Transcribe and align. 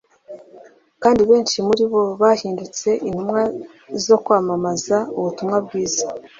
kandi 1.03 1.21
benshi 1.29 1.57
muri 1.67 1.83
bo 1.91 2.03
bahindutse 2.21 2.89
intumwa 3.07 3.41
zo 4.05 4.15
kwamamaza 4.23 4.97
ubutumwa 5.17 5.57
bwiza 5.65 6.03